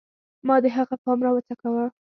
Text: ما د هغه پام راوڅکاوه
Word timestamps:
ما 0.47 0.55
د 0.63 0.65
هغه 0.75 0.95
پام 1.03 1.19
راوڅکاوه 1.25 1.85